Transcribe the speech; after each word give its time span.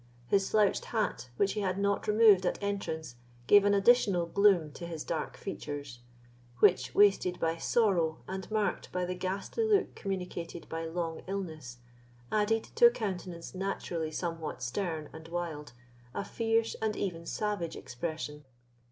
His 0.29 0.47
slouched 0.47 0.85
hat, 0.85 1.29
which 1.37 1.53
he 1.53 1.61
had 1.61 1.77
not 1.77 2.07
removed 2.07 2.43
at 2.47 2.57
entrance, 2.59 3.17
gave 3.45 3.65
an 3.65 3.75
additional 3.75 4.25
gloom 4.25 4.71
to 4.71 4.87
his 4.87 5.03
dark 5.03 5.37
features, 5.37 5.99
which, 6.57 6.95
wasted 6.95 7.39
by 7.39 7.57
sorrow 7.57 8.17
and 8.27 8.49
marked 8.49 8.91
by 8.91 9.05
the 9.05 9.13
ghastly 9.13 9.63
look 9.63 9.93
communicated 9.93 10.67
by 10.69 10.85
long 10.87 11.21
illness, 11.27 11.77
added 12.31 12.63
to 12.63 12.87
a 12.87 12.89
countenance 12.89 13.53
naturally 13.53 14.09
somewhat 14.09 14.63
stern 14.63 15.07
and 15.13 15.27
wild 15.27 15.73
a 16.15 16.25
fierce 16.25 16.75
and 16.81 16.95
even 16.95 17.27
savage 17.27 17.75
expression. 17.75 18.43